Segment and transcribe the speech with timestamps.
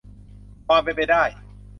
[0.67, 1.23] ความเป็นไปได้